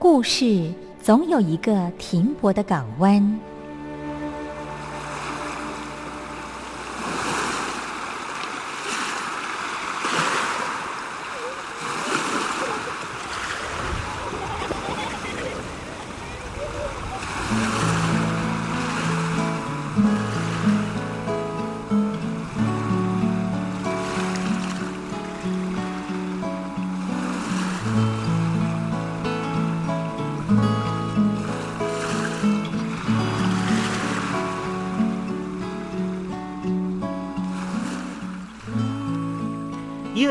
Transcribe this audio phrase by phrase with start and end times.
[0.00, 3.40] 故事总有一个停泊的港湾。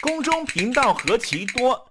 [0.00, 1.90] 宫中频道何其多，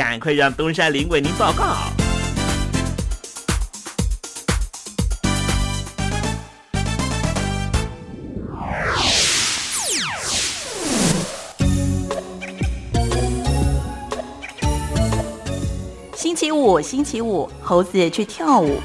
[0.03, 1.75] 赶快让东山林为您报告。
[16.15, 18.81] 星期五，星期五，猴子去跳舞。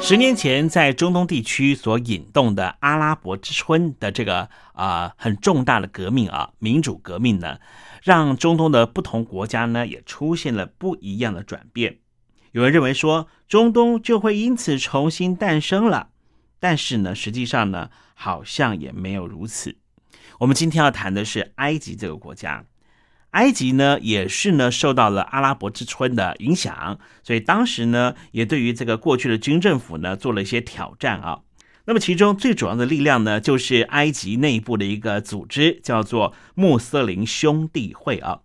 [0.00, 7.58] 十年前，在中东地区所引动的阿拉伯之春的这个啊、很重大的革命啊，民主革命呢，
[8.02, 11.98] 让中东的不同国家呢也出现了不一样的转变。
[12.50, 16.10] 有人认为说，中东就会因此重新诞生了，
[16.58, 19.76] 但是呢，实际上呢，好像也没有如此。
[20.40, 22.64] 我们今天要谈的是埃及这个国家。
[23.30, 31.40] 埃及呢，也是呢受到了阿拉伯之春的影响，所以当时呢，也对于这个过去的军政府呢做了一些挑战啊。
[31.84, 38.40] 那么其中最主要的力量呢，就是埃及内部的一个组织，叫做穆斯林兄弟会啊。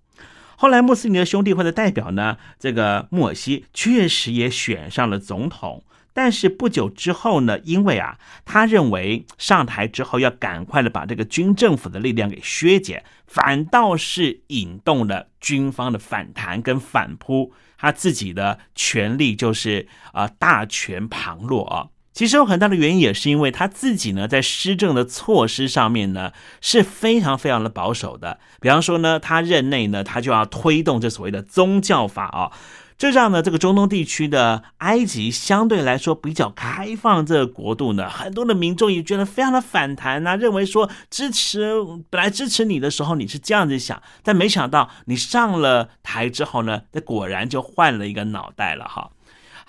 [0.55, 5.83] 后来穆斯林的兄弟会的代表呢，这个穆尔西确实也选上了总统。
[6.13, 21.89] 但是不久之后呢，因为啊，他认为上台之后要赶快的把这个军政府的力量给削减，反倒是引动了军方的反弹跟反扑，他自己的权力就是啊、大权旁落啊。
[22.17, 26.31] 其实有很大的原因也是因为他自己呢，在施政的措施上面呢
[26.61, 28.39] 是非常非常的保守的。
[28.59, 32.51] 比方说呢，他任内呢，他就要推动这所谓的宗教法啊。
[32.97, 41.75] 这让呢这个中东地区的埃及相对来说比较开放这个国度呢，很多的民众也觉得非常的反弹呐、认为说支持
[42.09, 49.11] 本来支持你的时候你是这样子想，但没想到你上了台之后呢，那果然就换了一个脑袋了哈。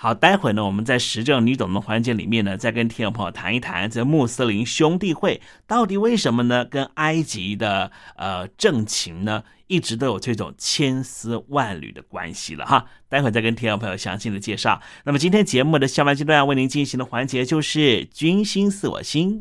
[0.01, 12.87] 好，待会呢，我们在时政你懂的环节里面呢，再跟听众朋友谈一谈这穆斯林兄弟会到底为什么呢，跟埃及的呃政情呢，一直都有这种千丝万缕的关系了哈。
[13.09, 14.81] 待会再跟听众朋友详细的介绍。
[15.03, 19.41] 那么今天节目的下半阶段为您进行的环节就是军心似我心。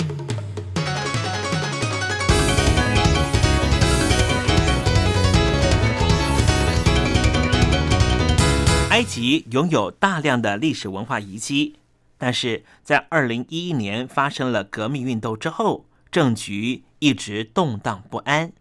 [8.91, 11.77] 埃及拥有大量的历史文化遗迹。
[12.17, 18.51] 但是在二零一一年发生了革命运动之后，政局一直动荡不安，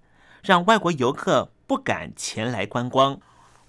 [0.45, 3.21] 让外国游客不敢前来观光。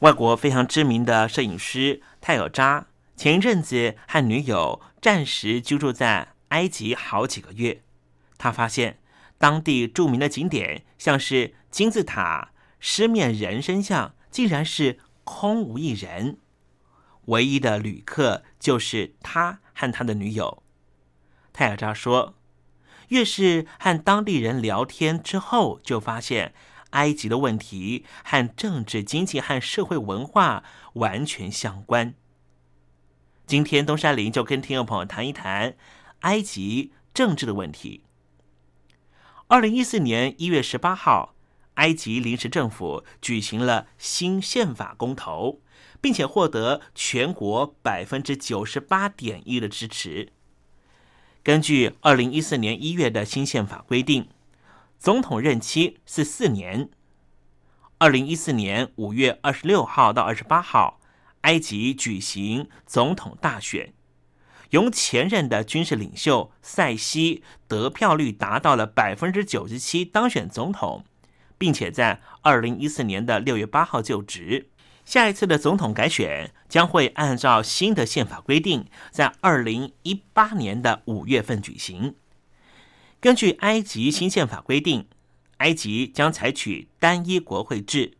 [0.01, 2.86] 外国非常知名的摄影师泰尔扎
[3.18, 7.82] 前一阵子和女友暂时居住在埃及好几个月，
[8.38, 9.00] 他发现
[9.39, 16.38] 当地著名的景点，像是金字塔、狮面人身像，竟然是空无一人。
[17.32, 20.64] 唯一的旅客就是他和他的女友。
[21.54, 22.36] 泰尔扎说
[23.10, 26.54] ：“越是和当地人聊天之后，就发现
[26.92, 32.14] 埃及的问题和政治、经济和社会文化完全相关。”
[33.48, 35.76] 今天东山林就跟听众朋友谈一谈
[36.22, 38.04] 埃及政治的问题。
[39.48, 41.36] 二零一四年一月十八号，
[41.76, 45.62] 埃及临时政府举行了新宪法公投。
[46.01, 50.34] 并且获得全国百分之九十八点一的支持。
[51.43, 54.27] 根据二零一四年一月的新宪法规定，
[55.00, 56.89] 总统任期是四年。
[57.98, 61.00] 二零一四年五月二十六号到二十八号，
[61.41, 63.93] 埃及举行总统大选，
[64.72, 71.05] 由前任的军事领袖塞西得票率达到了百分之九十七，当选总统，
[71.60, 74.71] 并且在二零一四年的六月八号就职。
[75.12, 82.15] 下一次的总统改选将会按照新的宪法规定，在二零一八年的五月份举行。
[83.20, 85.10] 根据埃及新宪法规定，
[85.58, 88.13] 埃及将采取单一国会制，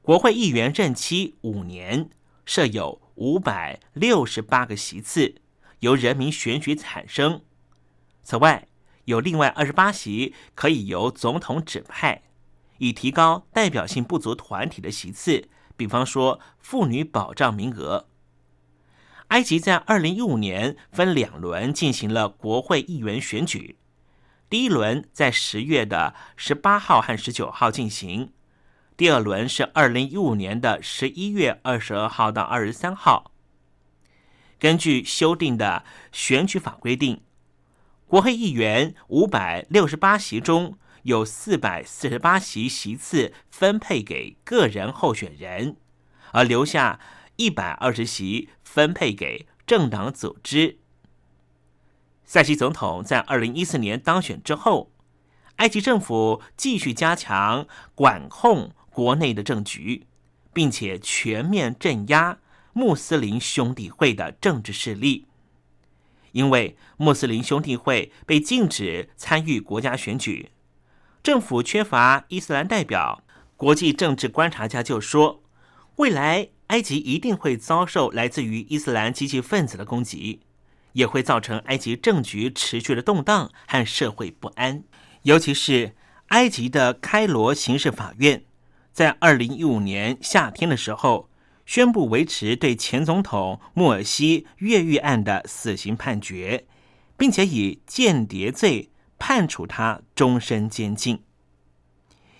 [0.00, 2.08] 国会议员任期五年，
[2.44, 5.34] 设有五百六十八个席次，
[5.80, 7.40] 由人民选举产生。
[8.22, 8.68] 此外，
[9.06, 12.22] 有另外二十八席可以由总统指派，
[12.78, 15.48] 以提高代表性不足团体的席次。
[15.76, 18.08] 比方说，妇女保障名额。
[19.28, 23.76] 埃及在二零一五年分两轮进行了国会议员选举，
[24.48, 28.32] 第一轮在十月的十八号和十九号进行，
[28.96, 33.32] 第二轮是二零一五年的十一月二十二号到二十三号。
[34.58, 37.20] 根据修订的选举法规定，
[38.06, 40.78] 国会议员五百六十八席中。
[41.06, 45.76] 有四百四十八席席次分配给个人候选人，
[46.32, 46.98] 而留下
[47.36, 50.80] 一百二十席分配给政党组织。
[52.24, 54.90] 塞西总统在二零一四年当选之后，
[55.56, 60.08] 埃及政府继续加强管控国内的政局，
[60.52, 62.40] 并且全面镇压
[62.72, 65.28] 穆斯林兄弟会的政治势力。
[66.32, 70.50] 因为穆斯林兄弟会被禁止参与国家选举。
[71.26, 73.24] 政府缺乏伊斯兰代表，
[73.56, 75.42] 国际政治观察家就说，
[75.96, 80.42] 未来埃及一定会遭受来自于伊斯兰激进分子的攻击，
[80.92, 84.84] 也会造成埃及政局持续的动荡和社会不安。
[85.22, 85.96] 尤其是
[86.28, 88.44] 埃及的开罗刑事法院，
[88.92, 91.28] 在二零一五年夏天的时候，
[91.64, 96.68] 宣布维持对前总统穆尔西越狱案的死刑判决，
[97.16, 98.90] 并且以间谍罪。
[99.18, 101.22] 判处他终身监禁，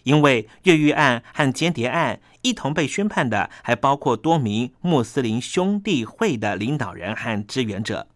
[0.03, 8.09] 因为越狱案和间谍案一同被宣判的，还包括多名穆斯林兄弟会的领导人和支援者。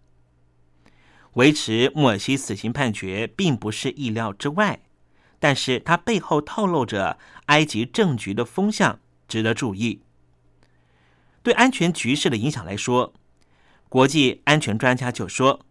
[1.35, 4.81] 维持穆尔西死刑判决并不是意料之外，
[5.38, 10.02] 但是它背后透露着埃及政局的风向，值得注意。
[11.43, 13.14] 对安全局势的影响来说，
[13.88, 15.64] 国际安全专家就说，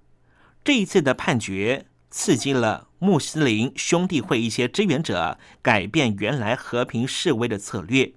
[0.63, 1.85] 这一次的判决。
[2.11, 8.13] 刺激了穆斯林兄弟会一些支援者改变原来和平示威的策略，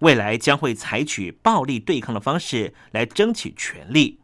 [0.00, 4.18] 未来将会采取暴力对抗的方式来争取权利。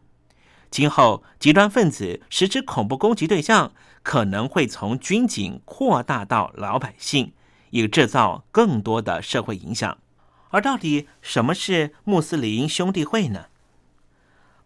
[0.70, 3.72] 今后极端分子实施恐怖攻击对象，
[4.02, 7.32] 可能会从军警扩大到老百姓，
[7.70, 9.98] 以制造更多的社会影响。
[10.50, 13.46] 而到底什么是穆斯林兄弟会呢？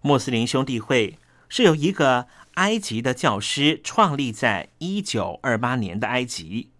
[0.01, 1.19] 穆斯林兄弟会
[1.49, 6.71] 是由一个埃及的教师创立在一九二八年的埃及。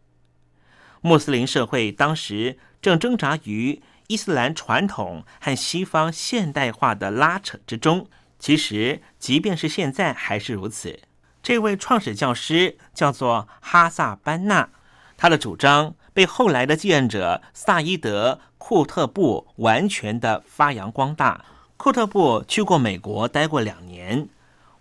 [1.01, 8.07] 穆斯林社会当时正挣扎于伊斯兰传统和西方现代化的拉扯之中。
[8.39, 11.01] 其实，即便是现在还是如此。
[11.43, 14.71] 这位创始教师叫做哈萨班纳，
[15.17, 21.45] 他的主张被后来的继任者萨伊德库特布完全的发扬光大。
[21.77, 24.29] 库特布去过美国待过两年，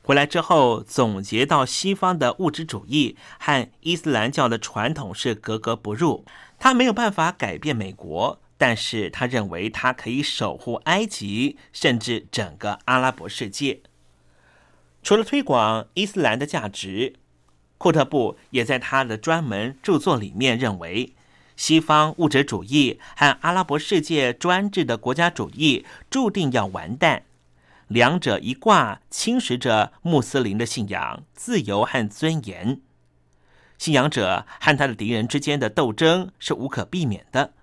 [0.10, 6.26] 回来之后总结到西方的物质主义和伊斯兰教的传统是格格不入，
[6.58, 8.42] 他没有办法改变美国。
[8.58, 13.82] 但是他认为他可以守护埃及，甚至整个阿拉伯世界。
[15.04, 17.14] 除了推广伊斯兰的价值，
[17.78, 21.14] 库特布也在他的专门著作里面认为，
[21.56, 27.26] 西方物质主义和阿拉伯世界专制的国家主义注定要完蛋，
[27.90, 32.82] 两者一挂侵蚀着穆斯林的信仰、自由和尊严。
[33.78, 37.54] 信仰者和他的敌人之间的斗争是无可避免的。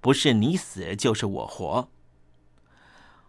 [0.00, 1.88] 不是你死就是我活。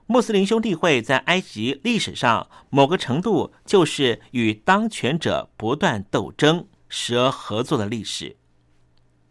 [0.08, 8.36] 穆斯林兄弟会在埃及历史上某个程度就是与当权者不断斗争、时而合作的历史，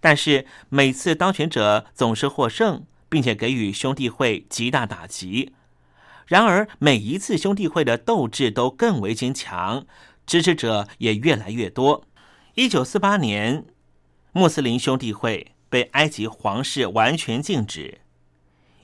[0.01, 5.55] 但是每次当权者总是获胜，并且给予兄弟会极大打击。
[6.27, 9.87] 然而每一次兄弟会的斗志都更为坚强，
[10.27, 12.05] 支持者也越来越多。
[12.55, 13.65] 一九四八年，
[14.33, 15.51] 穆斯林兄弟会。
[15.75, 17.99] 被埃及皇室完全禁止。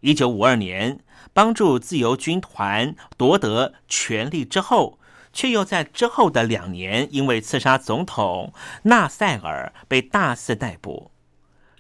[0.01, 0.99] 一九五二年，
[1.33, 4.99] 帮助自由军团夺得权力之后，
[5.33, 11.13] 却又在之后的两年，因为刺杀总统纳赛尔被大肆逮捕。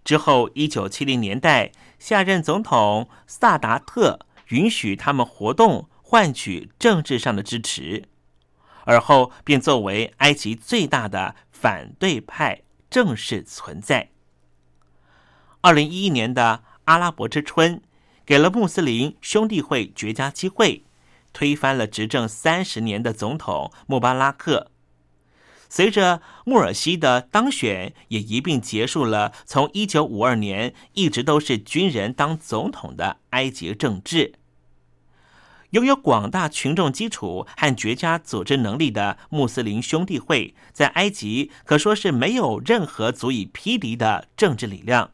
[0.05, 8.04] 之后，一九七零年代，下任总统萨达特允许他们活动，换取政治上的支持，
[8.85, 14.11] 而后便作为埃及最大的反对派正式存在。
[15.61, 17.83] 二零一一年的阿拉伯之春，
[18.25, 20.85] 给了穆斯林兄弟会绝佳机会，
[21.33, 24.71] 推翻了执政三十年的总统穆巴拉克。
[25.69, 34.40] 随着穆尔西的当选，也一并结束了从一九五二年一直都是军人当总统的埃及政治。
[35.71, 45.13] 拥有广大群众基础和绝佳组织能力的穆斯林兄弟会，在埃及可说是没有任何足以匹敌的政治力量。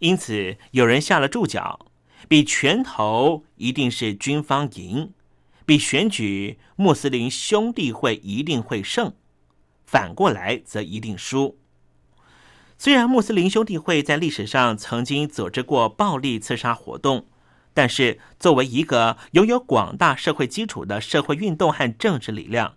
[0.00, 1.86] 因此，有人下了注脚：
[2.26, 5.12] 比拳头一定是军方赢，
[5.64, 9.14] 比选举穆斯林兄弟会一定会胜，
[9.86, 11.56] 反过来则一定输。
[12.76, 17.26] 虽然穆斯林兄弟会在历史上曾经组织过暴力刺杀活动，
[17.74, 22.76] 但是作为一个拥有广大社会基础的社会运动和政治力量，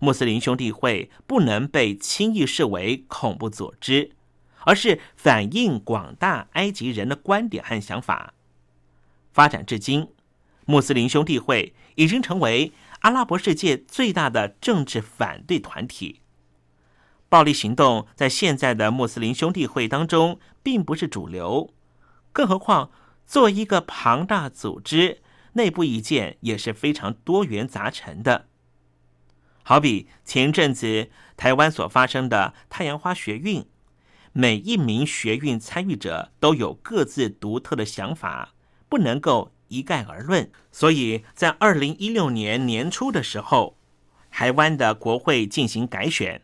[0.00, 4.10] 穆斯林兄弟会不能被轻易视为恐怖组织。
[4.64, 8.34] 而是反映广大埃及人的观点和想法。
[9.32, 10.08] 发展至今，
[10.66, 16.20] 穆斯林兄弟会已经成为阿拉伯世界最大的政治反对团体。
[17.30, 21.72] 暴力行动在现在的穆斯林兄弟会当中并不是主流，
[22.30, 22.90] 更何况
[23.30, 25.18] 作为一个庞大组织，
[25.52, 28.46] 内部意见也是非常多元杂陈的。
[29.62, 33.64] 好比前阵子台湾所发生的太阳花学运。
[34.32, 38.52] 每一名学运参与者都有各自独特的想法，
[38.88, 40.50] 不能够一概而论。
[40.72, 43.76] 所以在二零一六年年初的时候，
[44.32, 46.42] 台湾的国会进行改选，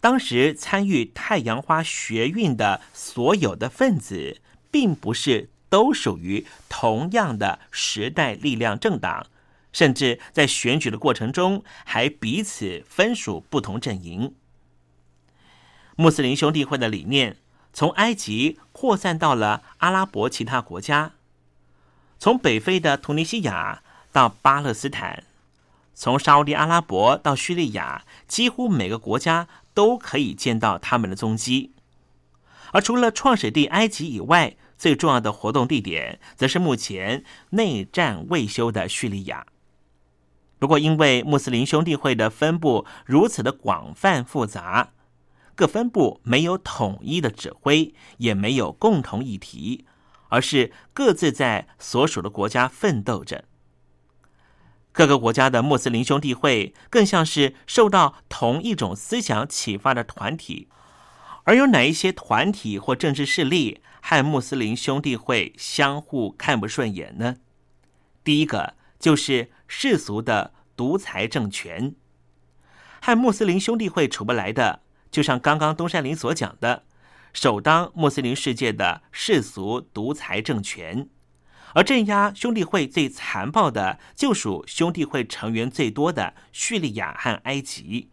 [0.00, 4.40] 当时参与太阳花学运的所有的分子，
[4.70, 9.28] 并不是都属于同样的时代力量政党，
[9.72, 14.34] 甚至在选举的过程中还彼此分属不同阵营。
[15.96, 17.38] 穆斯林兄弟会的理念
[17.72, 21.12] 从埃及扩散到了阿拉伯其他国家，
[22.18, 23.82] 从北非的突尼西亚
[24.12, 25.24] 到巴勒斯坦，
[25.94, 31.72] 从沙地阿拉伯到叙利亚，几乎每个国家都可以见到他们的踪迹。
[32.72, 39.46] 而除了创始地埃及以外，最重要的活动地点，则是目前内战未休的叙利亚。
[40.58, 44.90] 不过，因为穆斯林兄弟会的分布如此的广泛复杂。
[45.54, 49.86] 各分部没有统一的指挥，也没有共同议题，
[50.30, 53.44] 而是各自在所属的国家奋斗着。
[54.90, 60.66] 各个国家的穆斯林兄弟会更像是受到同一种思想启发的团体，
[61.44, 67.36] 而有哪一些团体或政治势力和穆斯林兄弟会相互看不顺眼呢？
[68.22, 71.94] 第一个就是世俗的独裁政权，
[73.00, 76.84] 和穆斯林兄弟会处不来的，就像刚刚东山林所讲的，
[77.32, 81.08] 首当穆斯林世界的世俗独裁政权。
[81.74, 88.10] 而镇压兄弟会最残暴的，就属兄弟会成员最多的叙利亚和埃及。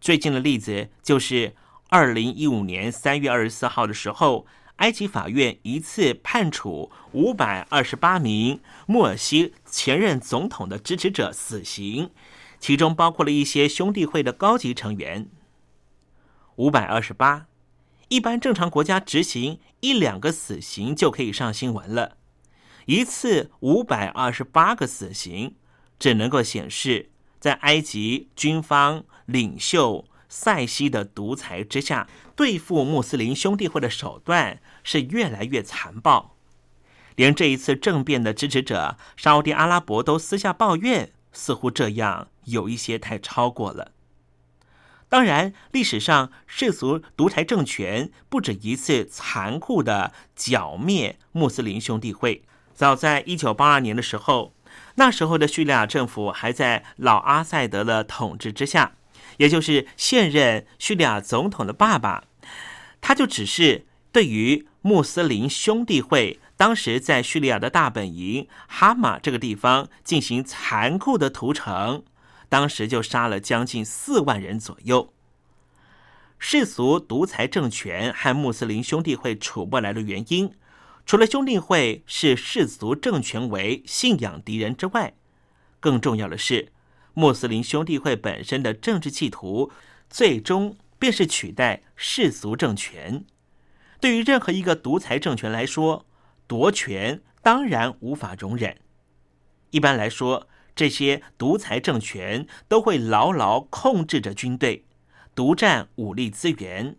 [0.00, 1.56] 最近的例子就是
[1.88, 4.46] 二零一五年三月二十四号的时候，
[4.76, 12.10] 埃及法院一次判处五百二十八名穆尔西前任总统的支持者死刑，
[12.58, 15.28] 其中包括了一些兄弟会的高级成员。
[16.56, 17.46] 五百二十八。
[18.08, 22.16] 一般正常国家执行一两个死刑就可以上新闻了，
[22.84, 25.56] 一次五百二十八个死刑，
[25.98, 36.36] 只能够显示在埃及军方领袖塞西的独裁之下，对付穆斯林兄弟会的手段是越来越残暴。
[37.14, 43.92] 连这一次政变的支持者沙地阿拉伯都私下抱怨，似乎这样有一些太超过了。
[45.08, 52.42] 当然，历史上世俗独裁政权不止一次残酷的剿灭穆斯林兄弟会。
[52.74, 54.52] 早在一九八二年的时候，
[54.96, 58.96] 那时候的叙利亚政府还在老阿塞德的统治之下，
[59.38, 62.24] 也就是现任叙利亚总统的爸爸，
[63.00, 72.04] 他就只是对于穆斯林兄弟会当时在叙利亚的大本营哈马这个地方进行残酷的屠城。
[72.48, 75.12] 当时就杀了将近四万人左右。
[76.38, 80.52] 世俗独裁政权和穆斯林兄弟会处不来的原因，
[81.04, 85.14] 除了兄弟会视世俗政权为信仰敌人之外，
[85.80, 86.68] 更重要的是，
[87.16, 89.72] 穆斯林兄弟会本身的政治企图，
[90.08, 93.24] 最终便是取代世俗政权。
[94.00, 96.04] 对于任何一个独裁政权来说，
[96.46, 98.76] 夺权当然无法容忍。
[99.70, 100.46] 一般来说。
[100.76, 104.84] 这些独裁政权都会牢牢控制着军队，
[105.34, 106.96] 独占武力资源，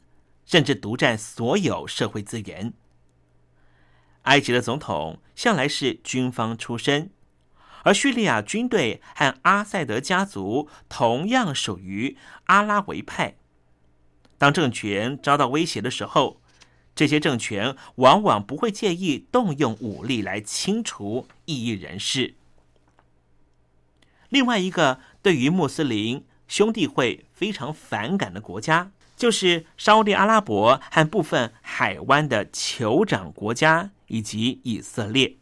[0.47, 2.73] 甚至独占所有社会资源。
[4.23, 7.11] 埃及的总统向来是军方出身，
[7.83, 13.35] 而叙利亚军队和阿塞德家族同样属于阿拉维派。
[14.37, 16.39] 当政权遭到威胁的时候，
[16.95, 22.35] 这些政权往往不会介意动用武力来清除异议人士。
[24.29, 35.37] 另外一个对于穆斯林兄弟会非常反感的国家，就是沙地阿拉伯和部分海湾的酋长国家以及以色列。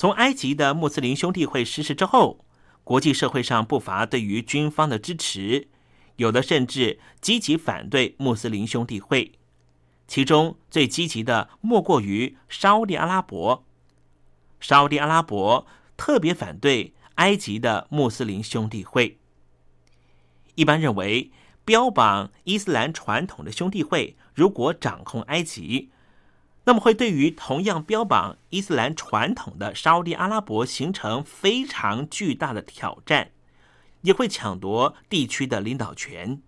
[0.00, 2.42] 从埃及的穆斯林兄弟会失势之后，
[2.84, 5.68] 国际社会上不乏对于军方的支持，
[6.16, 9.32] 有的甚至积极反对穆斯林兄弟会。
[10.08, 13.66] 其中最积极的莫过于沙地阿拉伯。
[14.58, 15.66] 沙地阿拉伯
[15.98, 16.94] 特别反对。
[17.16, 19.18] 埃及的穆斯林兄弟会
[20.54, 21.30] 一般认为，
[21.66, 25.90] 标榜伊斯兰传统的兄弟会如果掌控埃及，
[26.70, 33.32] 那么会对于同样标榜伊斯兰传统的沙地阿拉伯形成非常巨大的挑战，
[34.02, 36.40] 也会抢夺地区的领导权。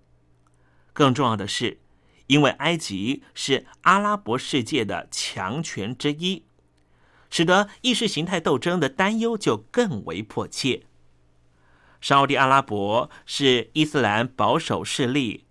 [0.92, 1.80] 更重要的是，
[2.28, 6.44] 因为埃及是阿拉伯世界的强权之一。
[7.28, 10.84] 使得意识形态斗争的担忧就更为迫切。
[12.00, 15.46] 沙地阿拉伯是伊斯兰保守势力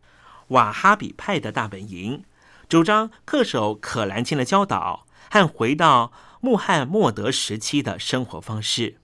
[0.48, 2.24] 瓦哈比派的大本营，
[2.72, 8.96] 主张恪守《可兰经》的教导和回到穆罕默德时期的生活方式。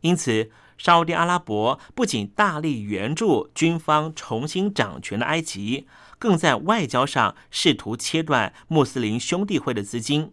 [0.00, 5.86] 因此，沙地阿拉伯不仅大力援助军方重新掌权的埃及，
[6.18, 10.32] 更在外交上试图切断穆斯林兄弟会的资金。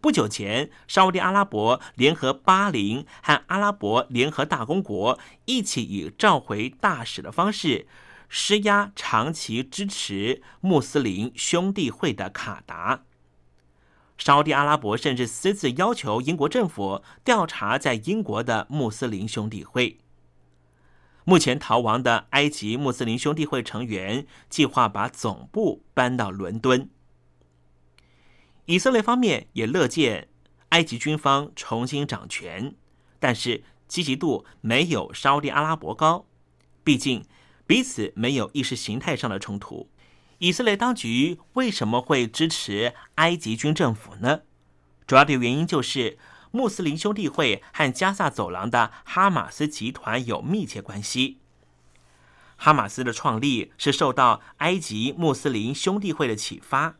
[0.00, 7.86] 不久前，沙地阿拉伯联合巴林和阿拉伯联合大公国一起以召回大使的方式
[8.28, 13.04] 施压长期支持穆斯林兄弟会的卡达。
[14.16, 19.98] 沙地阿拉伯甚至私自要求英国政府调查在英国的穆斯林兄弟会。
[21.24, 26.88] 目前逃亡的埃及穆斯林兄弟会成员计划把总部搬到伦敦。
[28.66, 30.28] 以色列方面也乐见
[30.68, 32.74] 埃及军方重新掌权，
[33.18, 36.26] 但是积极度没有沙地阿拉伯高。
[36.82, 37.24] 毕竟
[37.66, 39.88] 彼此没有意识形态上的冲突。
[40.38, 44.40] 以色列当局为什么会支持埃及军政府呢？
[45.06, 46.18] 主要的原因就是
[46.50, 51.38] 穆斯林兄弟会和加萨走廊的哈马斯集团有密切关系。
[52.56, 56.96] 哈马斯的创立是受到埃及穆斯林兄弟会的启发，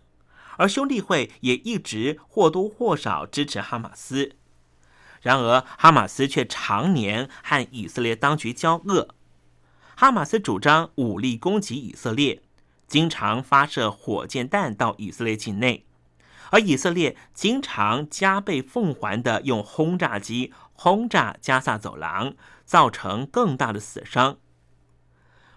[0.57, 4.37] 而兄弟会也一直或多或少支持哈马斯。
[5.23, 9.15] 然而，哈马斯却常年和以色列当局交恶。
[9.97, 12.43] 哈马斯主张武力攻击以色列，
[12.89, 15.85] 经常发射火箭弹到以色列境内，
[16.51, 24.39] 而以色列经常加倍奉还的用轰炸机轰炸加萨走廊，造成更大的死伤。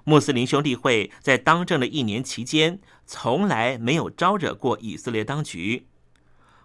[0.04, 5.88] 穆斯林兄弟会在当政的一年期间，从来没有招惹过以色列当局。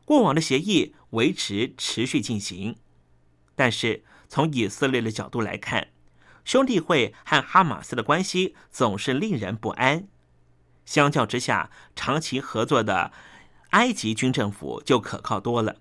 [0.04, 2.76] 过往的协议维持持续进行，
[3.56, 5.88] 但是从以色列的角度来看，
[6.44, 10.06] 兄弟会和哈马斯的关系总是令人不安。
[10.84, 13.12] 相较之下，长期合作的
[13.70, 15.76] 埃及军政府就可靠多了。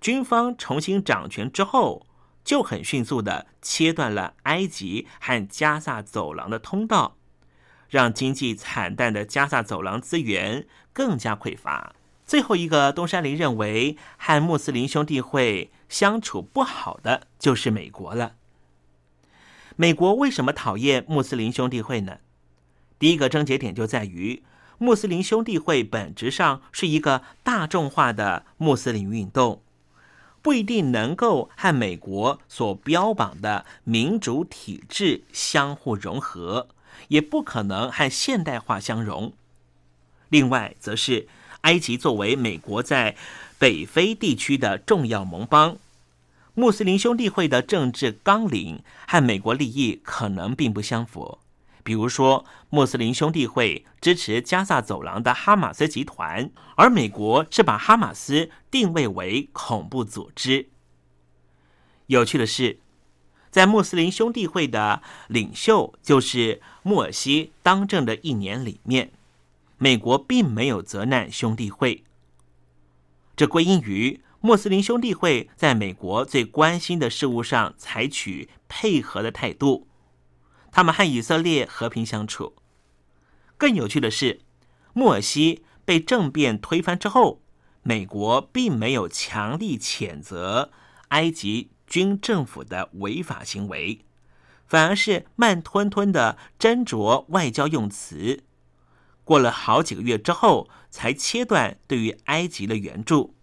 [0.00, 2.06] 军方重新掌权之后。
[2.44, 7.16] 就很迅速的切断了埃及和加萨走廊的通道，
[7.88, 11.94] 让经济惨淡的加萨走廊资源更加匮乏。
[12.26, 18.34] 最后一个，东山林认为和穆斯林兄弟会相处不好的就是美国了。
[19.82, 22.18] 美国为什么讨厌穆斯林兄弟会呢？
[23.00, 24.44] 第一个症结点就在于
[24.78, 29.60] 穆斯林兄弟会本质上是一个大众化的穆斯林运动。
[30.40, 36.68] 不一定能够和美国所标榜的民主体制相互融合，
[37.08, 39.32] 也不可能和现代化相融。
[40.28, 41.26] 另外，则是
[41.62, 43.16] 埃及作为美国在
[43.58, 45.76] 北非地区的重要盟邦，
[46.54, 51.38] 穆斯林兄弟会的政治纲领和美国利益可能并不相符。
[51.84, 60.68] 比如说，穆斯林兄弟会支持加萨走廊的哈马斯集团，而美国是把哈马斯定位为恐怖组织。
[62.06, 62.78] 有趣的是，
[63.50, 69.10] 在穆斯林兄弟会的领袖就是穆尔西当政的一年里面，
[69.78, 72.04] 美国并没有责难兄弟会，
[73.34, 79.86] 这归因于穆斯林兄弟会在美国最关心的事物上采取配合的态度。
[80.72, 82.56] 他们和以色列和平相处。
[83.56, 84.40] 更有趣的是，
[84.94, 87.40] 穆尔西被政变推翻之后，
[87.84, 90.72] 美国并没有强力谴责
[91.08, 94.04] 埃及军政府的违法行为，
[94.66, 98.42] 反而是慢吞吞的斟酌外交用词。
[99.22, 103.36] 过了好几个月之后，才切断对于埃及的援助。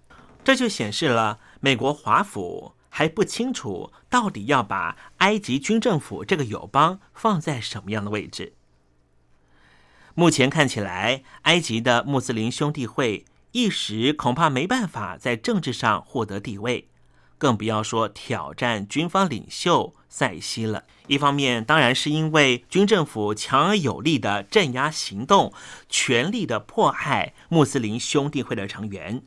[0.43, 2.73] 这就显示了美国华府。
[2.91, 8.53] 还不清楚到底要把埃及军政府这个友邦放在什么样的位置。
[10.15, 16.89] 目前看起来，埃及的穆斯林兄弟会一时恐怕没办法在政治上获得地位，
[17.37, 20.83] 更不要说挑战军方领袖塞西了。
[21.05, 25.53] 一方面，当然是因为军政府强而有力的镇压行动，
[25.87, 29.21] 全力的迫害穆斯林兄弟会的成员。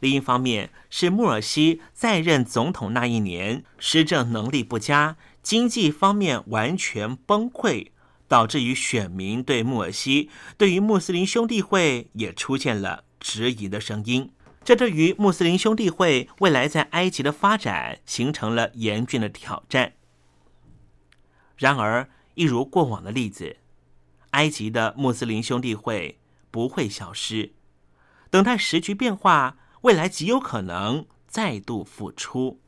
[0.00, 7.88] 另一方面，是穆尔西在任总统那一年施政能力不佳，经济方面完全崩溃，
[8.28, 14.30] 导致于选民对穆尔西、对于穆斯林兄弟会也出现了质疑的声音。
[14.64, 19.94] 这对于穆斯林兄弟会未来在埃及的发展形成了严峻的挑战。
[21.56, 23.56] 然而，一如过往的例子，
[24.30, 26.20] 埃及的穆斯林兄弟会
[26.52, 27.52] 不会消失，
[28.30, 29.56] 等待时局变化。
[29.82, 32.60] 未来极有可能再度复出。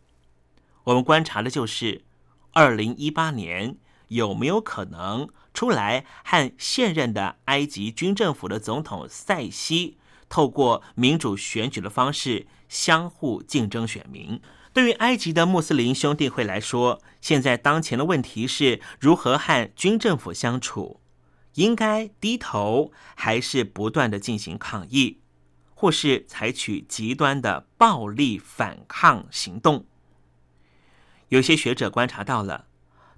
[0.84, 2.04] 我们观察的就是
[2.52, 3.76] 二零一八年
[4.08, 14.40] 有没有可能出来和现任的埃及军政府的总统塞西透过民主选举的方式相互竞争选民。
[14.72, 21.00] 对于埃及的穆斯林兄弟会来说，现在当前的问题是如何和军政府相处？
[21.54, 25.19] 应该低头，还是不断的进行抗议？
[25.80, 29.86] 或是采取极端的暴力反抗行动。
[31.28, 32.66] 有些学者观察到了，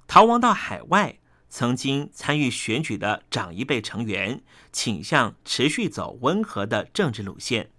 [0.06, 7.72] 逃亡到海外、曾经参与选举的长一辈成员倾向持续走温和的政治路线，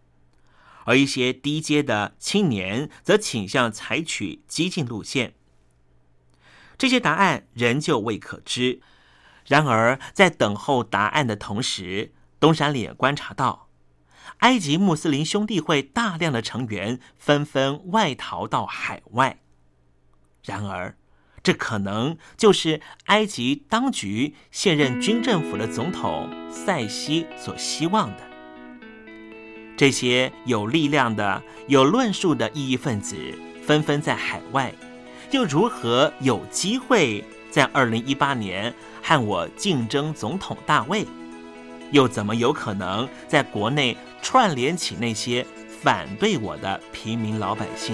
[0.83, 5.33] 而一些低阶的青年则倾向采取激进路线。
[6.77, 8.81] 这些答案仍旧未可知。
[9.47, 13.62] 然而，在等候答案的同时，东山里也观察到。
[14.39, 19.39] 埃及穆斯林兄弟会大量的成员纷纷外逃到海外，
[20.43, 20.97] 然而，
[21.41, 28.23] 这可能就是埃及当局现任军政府的总统塞西所希望的。
[29.75, 33.17] 这些有力量的、有论述的异议分子，
[33.65, 34.73] 纷纷在海外，
[35.31, 41.05] 又如何有机会在二零一八年和我竞争总统大位？
[41.91, 45.45] 又怎么有可能在国内串联起那些
[45.81, 47.93] 反对我的平民老百姓。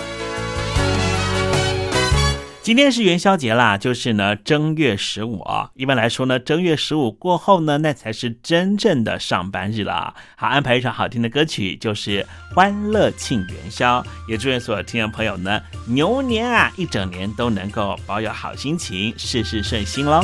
[2.63, 5.71] 今天是元宵节啦，就是呢正月十五啊。
[5.73, 10.13] 一般来说呢，正月十五过后呢，那才是真正的上班日了。
[10.35, 12.21] 好，安排一首好听的歌曲，就是
[12.55, 14.03] 《欢乐庆元宵》。
[14.27, 20.23] 也祝愿所有听众朋友呢，牛年啊一整年都能够保有好心情，事事顺心喽。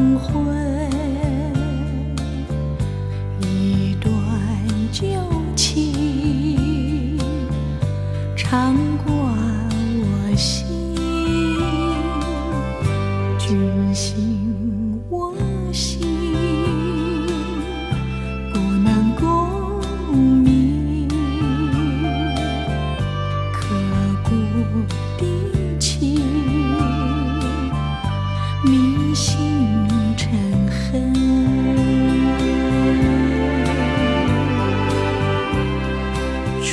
[0.00, 1.09] 黄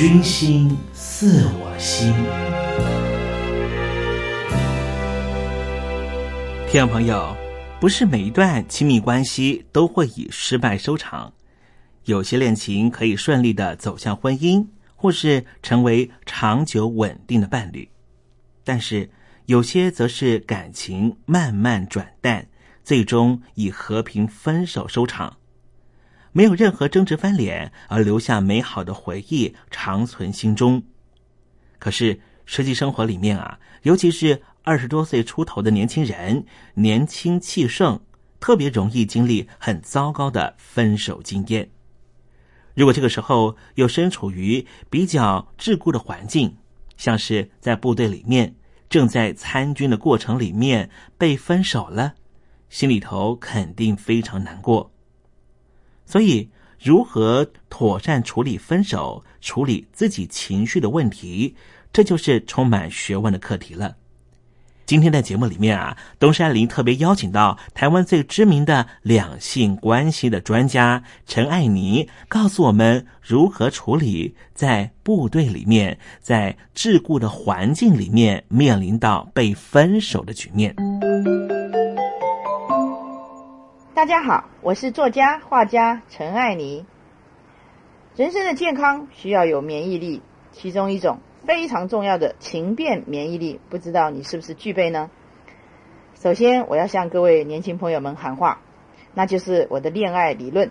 [0.08, 2.14] 君心似我心。
[6.66, 7.36] 听众朋友，
[7.78, 11.30] 不是每一段亲密关系都会以失败收场，
[12.06, 17.86] 有些恋情可以顺利的走向婚姻，或是成为长久稳定的伴侣，
[18.64, 19.10] 但是
[19.44, 22.48] 有些则是感情慢慢转淡，
[22.82, 25.36] 最终以和平分手收场。
[26.32, 30.82] 没有任何争执翻脸，而留下美好的回忆长存心中。
[31.78, 38.00] 可是实际生活里面啊，尤其是二十多岁出头的年轻人，年轻气盛，
[38.40, 41.70] 特别容易经历很糟糕的分手经验。
[42.74, 46.56] 如果这个时候又身处于比较桎梏的环境，
[46.96, 48.54] 像是在部队里面
[48.88, 52.14] 正在参军的过程里面被分手了，
[52.68, 54.92] 心里头肯定非常难过。
[56.08, 56.48] 所以，
[56.82, 61.54] 如何妥善处理分手、处理自己情绪的问题，
[61.92, 63.94] 这就是充满学问的课题了。
[64.86, 80.74] 今天在节目里面啊，东山林特别邀请到台湾最知名的两性关系的专家陈爱妮，告诉我们如何处理在部队里面、在桎梏的环境里面面临到被分手的局面。
[83.98, 86.86] 大家好，我是作家、画家陈爱妮。
[88.14, 90.22] 人生的健康需要有免疫力，
[90.52, 95.10] 其中一种非常重要的情变免疫力，不知道你是不是具备呢？
[96.14, 98.60] 首先，我要向各位年轻朋友们喊话，
[99.14, 100.70] 那就是我的恋爱理论。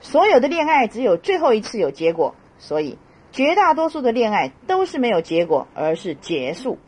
[0.00, 2.98] 所有的恋爱只有最后一次有结果，所以
[3.32, 6.78] 绝大多数的恋爱都是没有结果，而是结束。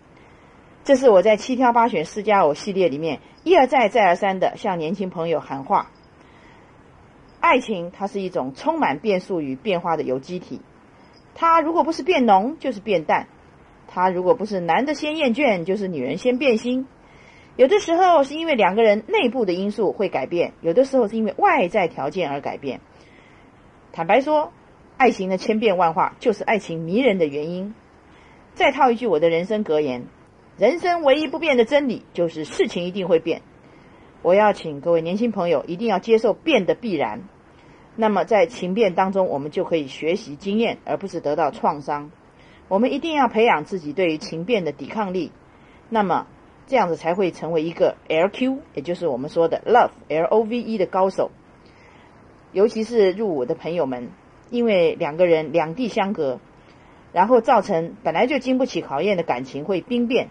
[0.84, 5.92] 这是我在七挑八选四加偶系列里面一而再、再而三的向年轻朋友喊话：
[7.38, 10.60] 爱情它是一种充满变数与变化的有机体，
[11.36, 13.26] 它如果不是变浓，就是变淡；
[13.86, 16.88] 它如果不是男的先厌倦，就是女人先变心。
[17.54, 22.80] 有的时候是因为两个人内部的因素会改变，有的时候是因为外在条件而改变。
[23.92, 24.52] 坦白说，
[24.96, 27.76] 爱情的千变万化就是爱情迷人的原因。
[28.54, 30.06] 再套一句我的人生格言。
[30.58, 33.42] 人生唯一不变的真理就是事情一定会变。
[34.22, 37.24] 我要请各位年轻朋友一定要接受变的必然。
[37.94, 42.10] 那么在情变当中，我们就可以学习经验，而不是得到创伤。
[42.68, 45.30] 我们一定要培养自己对于情变的抵抗力。
[45.90, 46.26] 那么
[46.66, 51.30] 这样子才会成为一个 LQ，也就是我们说的 Love L O V E 的高手。
[52.52, 54.08] 尤其是入伍的朋友们，
[54.48, 56.40] 因为两个人两地相隔，
[57.12, 60.28] 然后造成本来就经不起考验的感情会兵变。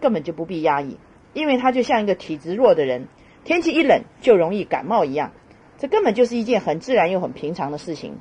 [0.00, 0.98] 根本就不必压抑，
[1.32, 3.08] 因为他就像一个体质弱的人，
[3.44, 5.32] 天气一冷就容易感冒一样，
[5.78, 8.18] 这根本就是一件很自然又很平常的事情。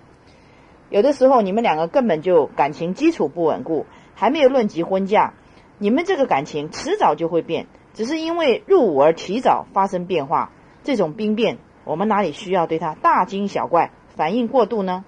[0.89, 5.33] 有的时候你们两个根本就感情基础不稳固，还没有论及婚嫁，
[5.77, 10.51] 你们这个感情迟早就会变，只是因为入伍而提早发生变化。
[10.83, 15.03] 这种兵变，我们哪里需要对他大惊小怪、反应过度呢？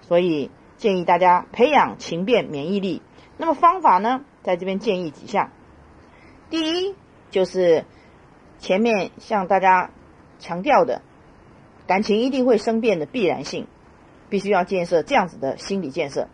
[0.00, 3.02] 所以建议大家培养情变免疫力。
[3.36, 5.50] 那么方法呢，在这边建议几项。
[6.50, 6.94] 第一
[7.30, 7.84] 就是
[8.58, 9.90] 前面向大家
[10.38, 11.02] 强调的，
[11.86, 13.66] 感情一定会生变的必然性，
[14.30, 16.28] 必须要建设这样子的心理建设。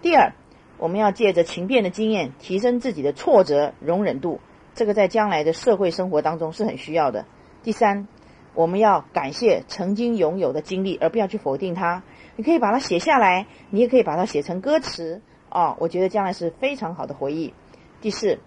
[0.00, 0.32] 第二，
[0.78, 4.40] 我们要借着情变的经验，提升自己的挫折容忍度，
[4.74, 7.26] 这个在将来的社会生活当中是很需要的。
[7.62, 8.08] 第三，
[8.54, 12.02] 我们要感谢曾经拥有的经历，而不要去否定它。
[12.36, 17.52] 你可以把它写下来，你也可以把它写成歌词哦，我觉得将来是非常好的回忆。
[18.00, 18.38] 第四。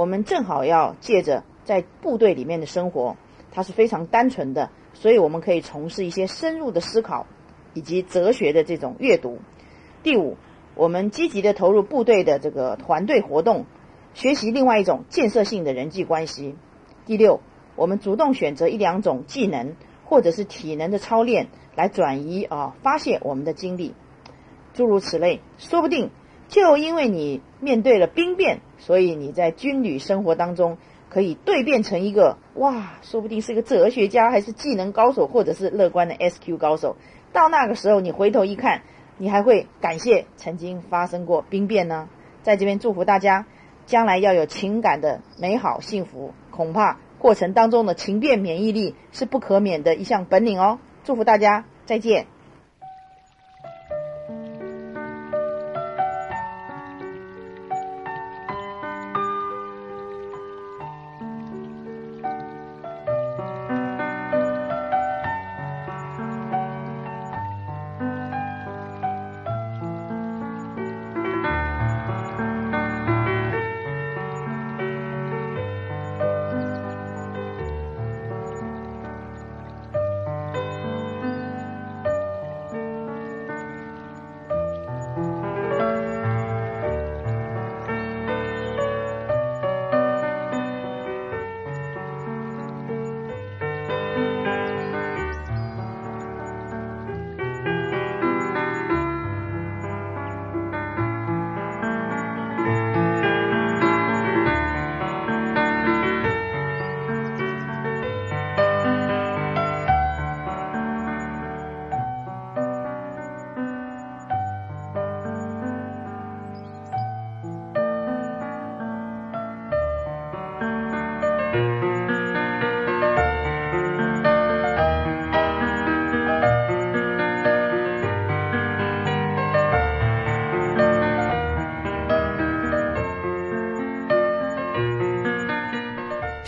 [0.00, 3.18] 我们正好要借着在部队里面的生活，
[3.52, 7.26] 它是非常单纯的，所以我们可以从事一些深入的思考
[7.74, 9.40] 以及哲学的这种阅读。
[10.02, 10.38] 第五，
[10.74, 13.66] 我们积极的投入部队的这个团队活动，
[14.14, 16.56] 学习另外一种建设性的人际关系。
[17.04, 17.42] 第六，
[17.76, 19.76] 我们主动选择一两种技能
[20.06, 23.94] 或者是体能的操练来转移啊发泄我们的精力，
[24.72, 26.08] 诸如此类，说不定
[26.50, 30.78] 就因为你面对了兵变，所以你在军旅生活当中
[31.08, 36.96] 可以蜕变成一个哇，说不定是个哲学家，还是技能高手，或者是乐观的 SQ 高手。
[37.32, 38.82] 到那个时候，你回头一看，
[39.16, 42.08] 你还会感谢曾经发生过兵变呢。
[42.42, 43.46] 在这边祝福大家，
[43.86, 46.34] 将来要有情感的美好幸福。
[46.50, 50.80] 恐怕过程当中的情变免疫力是不可免的一项本领哦。
[51.04, 52.26] 祝福大家，再见。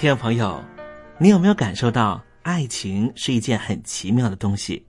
[0.03, 0.61] 听众朋友，
[1.17, 4.85] 你有没有感受到爱情是一件很奇妙的东西？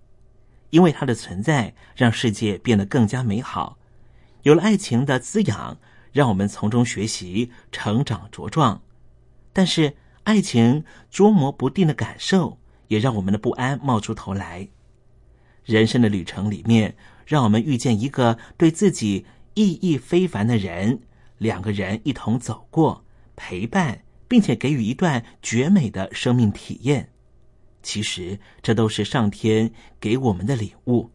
[0.71, 3.77] 因为它的存在，让世界变得更加美好。
[4.41, 5.77] 有了爱情的滋养，
[6.11, 8.81] 让我们从中学习、成长茁壮。
[9.53, 12.57] 但是，爱情捉摸不定的感受，
[12.87, 14.67] 也让我们的不安冒出头来。
[15.63, 16.95] 人生的旅程里面，
[17.27, 21.01] 让我们遇见一个对自己意义非凡的人，
[21.37, 23.05] 两个人一同走过，
[23.35, 23.99] 陪伴。
[24.27, 27.09] 并且给予一段绝美的生命体验，
[27.81, 31.11] 其实这都是上天给我们的礼物。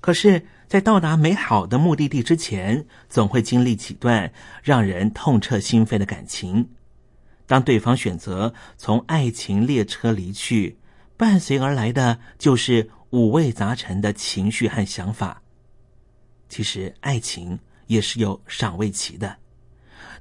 [0.00, 4.32] 可是，在到达美好的目的地之前，总会经历几段
[4.62, 6.70] 让人痛彻心扉的感情。
[7.46, 10.78] 当对方选择从爱情列车离去，
[11.16, 15.42] 伴随而来的就是五味杂陈的情绪和想法。
[16.48, 19.36] 其实，爱情也是有赏味期的。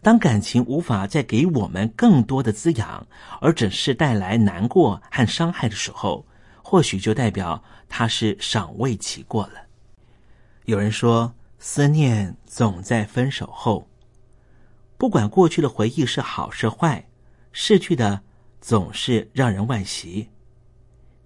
[0.02, 3.06] 当感情无法再给我们更多的滋养，
[3.42, 6.26] 而只是带来难过和伤害的时候，
[6.64, 9.54] 或许就代表它是赏味期过了。
[10.66, 13.90] 有人说，思念总在分手后。
[14.98, 17.06] 不管过去的回忆是好是坏，
[17.52, 18.22] 逝去的
[18.62, 20.30] 总是让人惋惜。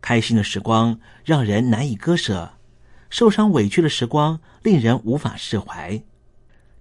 [0.02, 2.54] 开心的时光让人难以割舍，
[3.10, 6.04] 受伤委屈的时光令人无法释怀。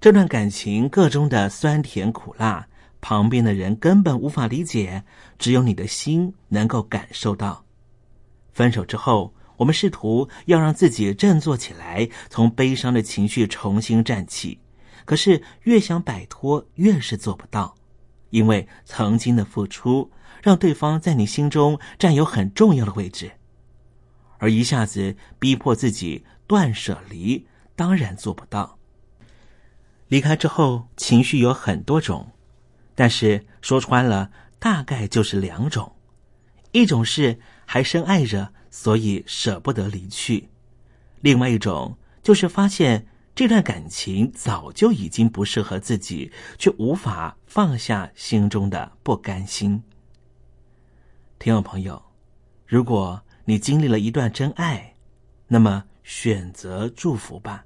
[0.02, 2.66] 这段感情各中的酸甜苦辣，
[3.00, 5.04] 旁边的人根本无法理解，
[5.38, 7.64] 只有你的心能够感受到。
[8.52, 14.58] 分手之后，我们试图要让自己振作起来，从悲伤的情绪重新站起，
[15.04, 17.72] 可是越想摆脱，越是做不到，
[18.30, 20.10] 因为曾经的付出
[20.42, 23.30] 让对方在你心中占有很重要的位置，
[24.38, 27.46] 而一下子逼迫自己断舍离，
[27.76, 28.76] 当然做不到。
[30.12, 32.32] 离开之后，情绪有很多种，
[32.94, 35.96] 但是说穿了，大概就是两种：
[36.72, 40.50] 一种是还深爱着，所以舍不得离去；
[41.22, 49.82] 另外一种就是发现这段感情早就已经不适合自己，却无法放下心中的不甘心。
[51.38, 52.02] 听众朋友，
[52.66, 54.94] 如果你经历了一段真爱，
[55.48, 57.64] 那么选择祝福吧。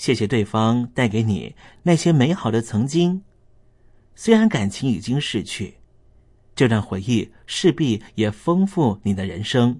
[0.00, 3.22] 谢谢对方带给你那些美好的曾经，
[4.14, 5.74] 虽然感情已经逝去，
[6.56, 9.78] 这段回忆势必也丰富你的人生。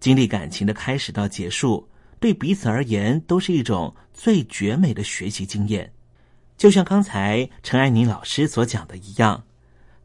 [0.00, 5.92] 经历感情的开始到结束，对彼此而言都是一种最绝美的学习经验。
[6.56, 9.44] 就像刚才陈爱妮老师所讲的一样，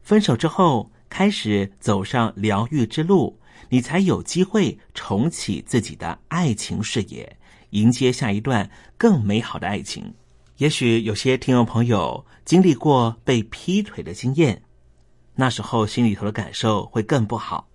[0.02, 3.38] 分手之后开始走上疗愈之路，
[3.70, 7.38] 你才有机会重启自己的爱情事业，
[7.72, 10.14] 迎接下一段更美好的爱情。
[10.56, 14.62] 也许有些听众朋友经历过被劈腿的经验，
[15.34, 17.68] 那时候心里头的感受会更不好。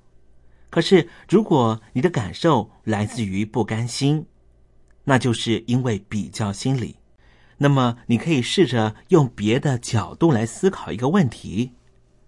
[0.70, 4.26] 可是，如果你的感受来自于不甘心，
[5.06, 6.96] 那就是因为比较心理。
[7.58, 11.72] 那么，你可以试着用别的角度来思考一个问题，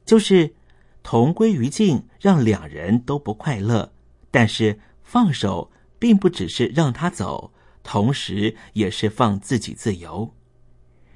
[0.06, 0.56] 就是
[1.04, 3.92] 同归于尽，让两人都不快乐。
[4.32, 7.52] 但是放手，并不只是让他走，
[7.90, 10.32] 同时也是放自己自由。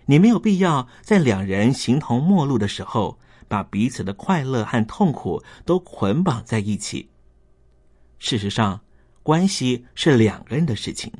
[0.07, 7.11] 你没有必要在两人形同陌路的时候，把彼此的快乐和痛苦都捆绑在一起。
[8.17, 8.81] 事实上，
[9.21, 11.13] 关系是两个人的事情。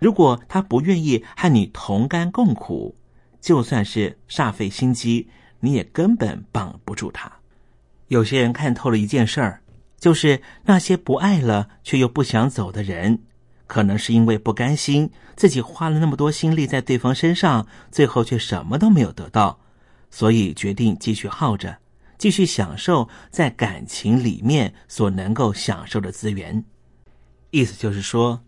[0.00, 2.96] 如果他不愿意和你同甘共苦，
[3.40, 5.28] 就算是煞费心机，
[5.60, 7.32] 你也根本绑不住他。
[8.08, 9.62] 有些人看透了一件事儿，
[9.96, 13.22] 就是那些不爱了却又不想走的人，
[13.68, 19.60] 可能是因为不甘心自己花了那么多心力在对方身上，最后却什么都没有得到，
[20.10, 21.78] 所以决定继续耗着，
[22.18, 26.64] 继续享受在感情里面所能够享受的资源。
[27.52, 28.42] 意思就是说。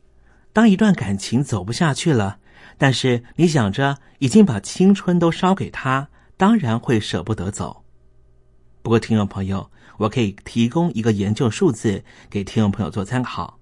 [0.52, 2.40] 当一段感情走不下去了，
[2.76, 7.84] 但是你想着已经把青春都烧给他，当然会舍不得走。
[8.82, 13.59] 不过，听众朋友，我可以提供一个研究数字给听众朋友做参考。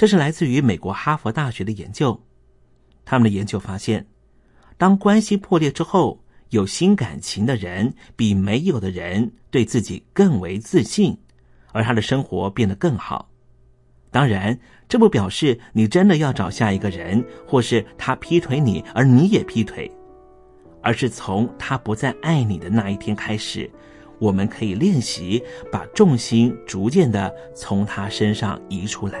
[0.00, 2.18] 这是来自于美国哈佛大学的研究。
[3.04, 4.06] 他们的研究发现，
[4.78, 11.14] 当关系破裂之后，有新感情的人比没有的人对自己更为自信，
[11.72, 13.28] 而他的生活变得更好。
[14.10, 14.58] 当然。
[14.88, 19.88] 这不表示你真的要找下一个人，或是他劈腿你，而你也劈腿，
[20.82, 23.70] 而是从他不再爱你的那一天开始，
[24.18, 29.20] 我们可以练习把重心逐渐的从他身上移出来。